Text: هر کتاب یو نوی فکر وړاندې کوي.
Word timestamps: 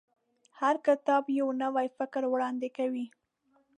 هر 0.59 0.75
کتاب 0.87 1.23
یو 1.39 1.47
نوی 1.63 1.87
فکر 1.97 2.23
وړاندې 2.29 2.69
کوي. 2.77 3.05